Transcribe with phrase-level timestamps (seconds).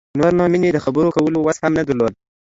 [0.19, 2.13] نور نو مينې د خبرو کولو وس هم نه درلود.